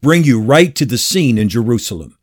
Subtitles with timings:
[0.00, 2.18] bring you right to the scene in Jerusalem.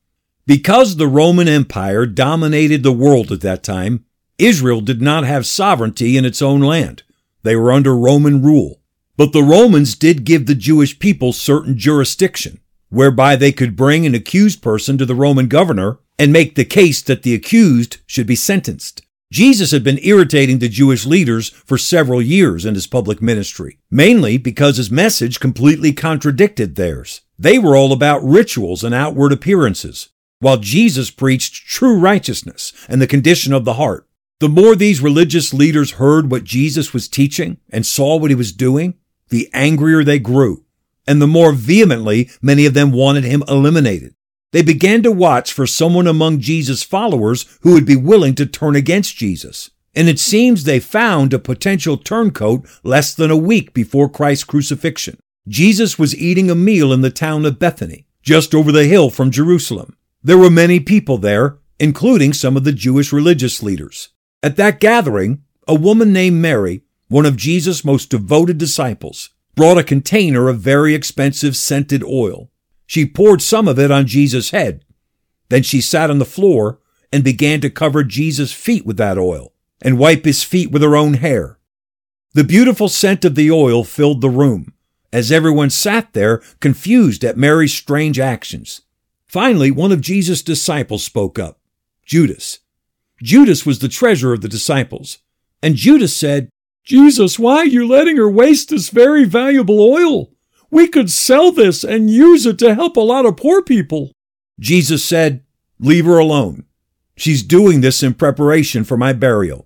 [0.46, 4.06] Because the Roman Empire dominated the world at that time,
[4.38, 7.04] Israel did not have sovereignty in its own land.
[7.44, 8.82] They were under Roman rule.
[9.18, 14.14] But the Romans did give the Jewish people certain jurisdiction, whereby they could bring an
[14.14, 18.36] accused person to the Roman governor and make the case that the accused should be
[18.36, 19.02] sentenced.
[19.32, 24.38] Jesus had been irritating the Jewish leaders for several years in his public ministry, mainly
[24.38, 27.22] because his message completely contradicted theirs.
[27.38, 33.08] They were all about rituals and outward appearances, while Jesus preached true righteousness and the
[33.08, 34.08] condition of the heart.
[34.40, 38.52] The more these religious leaders heard what Jesus was teaching and saw what he was
[38.52, 38.96] doing,
[39.30, 40.66] the angrier they grew,
[41.08, 44.14] and the more vehemently many of them wanted him eliminated.
[44.52, 48.76] They began to watch for someone among Jesus' followers who would be willing to turn
[48.76, 49.72] against Jesus.
[49.94, 55.18] And it seems they found a potential turncoat less than a week before Christ's crucifixion.
[55.48, 59.30] Jesus was eating a meal in the town of Bethany, just over the hill from
[59.30, 59.96] Jerusalem.
[60.24, 64.10] There were many people there, including some of the Jewish religious leaders.
[64.42, 69.84] At that gathering, a woman named Mary, one of Jesus' most devoted disciples, brought a
[69.84, 72.50] container of very expensive scented oil.
[72.88, 74.84] She poured some of it on Jesus' head.
[75.50, 76.80] Then she sat on the floor
[77.14, 80.96] and began to cover Jesus' feet with that oil and wipe his feet with her
[80.96, 81.60] own hair.
[82.34, 84.74] The beautiful scent of the oil filled the room
[85.16, 88.82] as everyone sat there confused at Mary's strange actions.
[89.26, 91.58] Finally, one of Jesus' disciples spoke up,
[92.06, 92.60] Judas.
[93.24, 95.20] Judas was the treasurer of the disciples.
[95.64, 96.50] And Judas said,
[96.84, 100.32] Jesus, why are you letting her waste this very valuable oil?
[100.70, 104.12] We could sell this and use it to help a lot of poor people.
[104.60, 105.46] Jesus said,
[105.80, 106.66] Leave her alone.
[107.16, 109.66] She's doing this in preparation for my burial.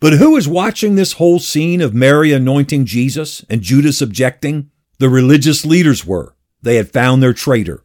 [0.00, 4.68] But who is watching this whole scene of Mary anointing Jesus and Judas objecting?
[4.98, 6.34] The religious leaders were.
[6.62, 7.84] They had found their traitor.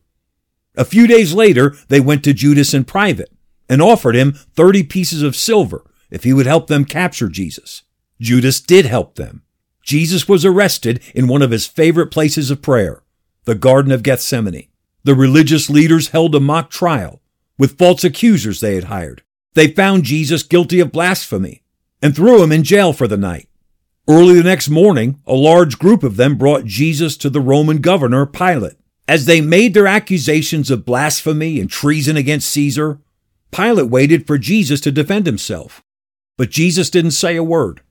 [0.75, 3.31] A few days later, they went to Judas in private
[3.67, 7.83] and offered him 30 pieces of silver if he would help them capture Jesus.
[8.19, 9.43] Judas did help them.
[9.83, 13.03] Jesus was arrested in one of his favorite places of prayer,
[13.45, 14.67] the Garden of Gethsemane.
[15.03, 17.21] The religious leaders held a mock trial
[17.57, 19.23] with false accusers they had hired.
[19.53, 21.63] They found Jesus guilty of blasphemy
[22.01, 23.46] and threw him in jail for the night.
[24.09, 28.25] Early the next morning, a large group of them brought Jesus to the Roman governor,
[28.25, 28.77] Pilate.
[29.07, 32.99] As they made their accusations of blasphemy and treason against Caesar,
[33.51, 35.81] Pilate waited for Jesus to defend himself.
[36.37, 37.81] But Jesus didn't say a word.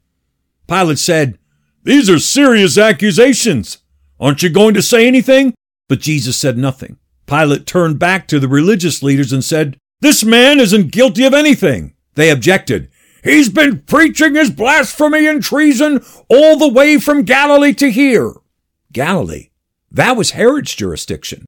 [0.69, 1.39] Pilate said,
[1.87, 3.79] these are serious accusations.
[4.19, 5.55] Aren't you going to say anything?
[5.89, 6.99] But Jesus said nothing.
[7.27, 11.95] Pilate turned back to the religious leaders and said, This man isn't guilty of anything.
[12.15, 12.91] They objected.
[13.27, 18.33] He's been preaching his blasphemy and treason all the way from Galilee to here.
[18.93, 19.49] Galilee.
[19.91, 21.45] That was Herod's jurisdiction.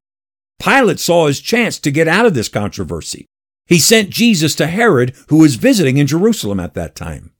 [0.58, 3.26] Pilate saw his chance to get out of this controversy.
[3.64, 7.32] He sent Jesus to Herod, who was visiting in Jerusalem at that time.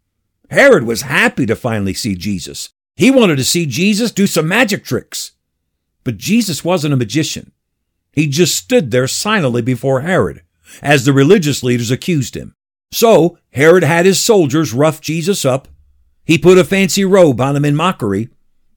[0.51, 2.69] Herod was happy to finally see Jesus.
[2.95, 5.33] He wanted to see Jesus do some magic tricks.
[6.05, 7.51] But Jesus wasn't a magician.
[8.13, 10.43] He just stood there silently before Herod,
[10.81, 12.55] as the religious leaders accused him.
[12.91, 15.69] So Herod had his soldiers rough Jesus up.
[16.25, 18.29] He put a fancy robe on him in mockery,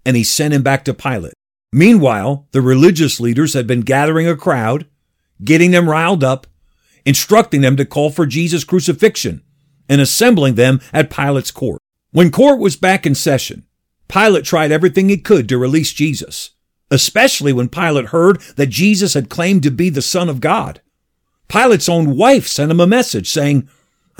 [0.06, 1.34] and he sent him back to Pilate.
[1.72, 4.86] Meanwhile, the religious leaders had been gathering a crowd,
[5.44, 6.48] getting them riled up,
[7.06, 9.42] instructing them to call for Jesus' crucifixion,
[9.88, 11.82] and assembling them at Pilate's court.
[12.12, 13.66] When court was back in session,
[14.08, 16.52] Pilate tried everything he could to release Jesus,
[16.90, 20.82] especially when Pilate heard that Jesus had claimed to be the Son of God.
[21.48, 23.70] Pilate's own wife sent him a message saying,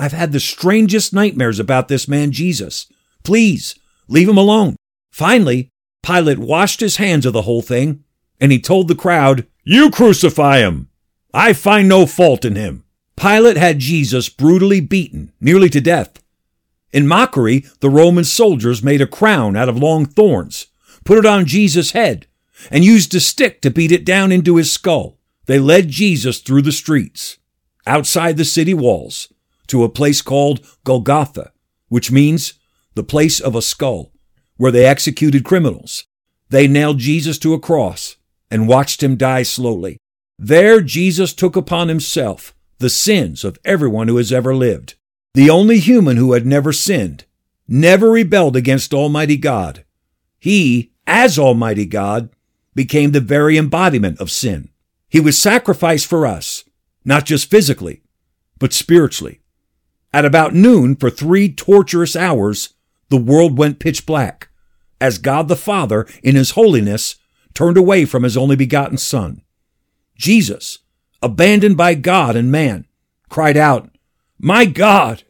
[0.02, 2.86] I've had the strangest nightmares about this man Jesus.
[3.22, 3.76] Please,
[4.08, 4.76] leave him alone.
[5.12, 5.68] Finally,
[6.02, 8.02] Pilate washed his hands of the whole thing,
[8.40, 10.88] and he told the crowd, You crucify him!
[11.32, 12.84] I find no fault in him.
[13.16, 16.22] Pilate had Jesus brutally beaten, nearly to death,
[16.92, 20.66] in mockery, the Roman soldiers made a crown out of long thorns,
[21.04, 22.26] put it on Jesus' head,
[22.70, 25.18] and used a stick to beat it down into his skull.
[25.46, 27.38] They led Jesus through the streets,
[27.86, 29.31] outside the city walls,
[29.72, 31.50] to a place called Golgotha,
[31.88, 32.52] which means
[32.94, 34.12] the place of a skull,
[34.58, 36.04] where they executed criminals.
[36.50, 38.16] They nailed Jesus to a cross,
[38.50, 39.96] and watched him die slowly.
[40.38, 44.94] There, Jesus took upon himself the sins of everyone who has ever lived.
[45.32, 47.24] The only human who had never sinned,
[47.66, 49.84] never rebelled against Almighty God.
[50.38, 52.28] He, as Almighty God,
[52.74, 54.68] became the very embodiment of sin.
[55.08, 56.64] He was sacrificed for us,
[57.06, 58.02] not just physically,
[58.58, 59.41] but spiritually.
[60.12, 62.74] At about noon, for three torturous hours,
[63.08, 64.48] the world went pitch black,
[65.00, 67.16] as God the Father, in His holiness,
[67.54, 69.42] turned away from His only begotten Son.
[70.16, 70.78] Jesus,
[71.22, 72.86] abandoned by God and man,
[73.28, 73.90] cried out,
[74.38, 75.24] My God,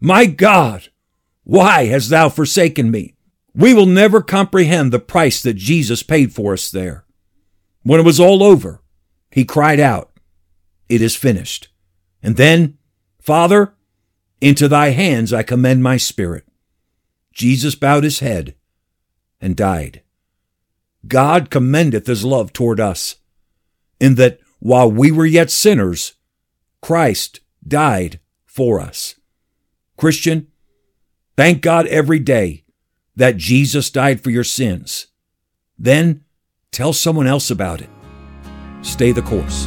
[0.00, 0.88] my God,
[1.44, 3.14] why hast thou forsaken me?
[3.54, 7.04] We will never comprehend the price that Jesus paid for us there.
[7.82, 8.82] When it was all over,
[9.30, 10.12] he cried out,
[10.88, 11.68] It is finished.
[12.22, 12.78] And then,
[13.20, 13.74] Father,
[14.40, 16.46] into thy hands I commend my spirit.
[17.32, 18.54] Jesus bowed his head
[19.40, 20.02] and died.
[21.06, 23.16] God commendeth his love toward us,
[23.98, 26.14] in that while we were yet sinners,
[26.82, 29.14] Christ died for us.
[29.96, 30.48] Christian,
[31.36, 32.64] thank God every day
[33.16, 35.06] that Jesus died for your sins.
[35.78, 36.24] Then
[36.70, 37.90] tell someone else about it.
[38.82, 39.66] Stay the course.